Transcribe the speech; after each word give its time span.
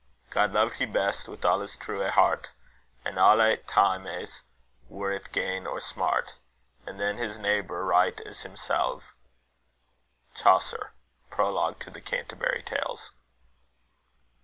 God 0.31 0.51
loved 0.51 0.77
he 0.77 0.87
best 0.87 1.27
with 1.27 1.45
all 1.45 1.59
his 1.59 1.75
trewe 1.77 2.09
heart, 2.09 2.49
At 3.05 3.19
alle 3.19 3.55
times, 3.67 4.41
were 4.89 5.11
it 5.11 5.31
gain 5.31 5.67
or 5.67 5.79
smart, 5.79 6.37
And 6.87 6.99
then 6.99 7.17
his 7.17 7.37
neighebour 7.37 7.85
right 7.85 8.19
as 8.21 8.41
himselve. 8.41 9.13
CHAUCER. 10.33 10.93
Prologue 11.29 11.79
to 11.81 11.91
the 11.91 12.01
Canterbury 12.01 12.63
Tales. 12.65 13.11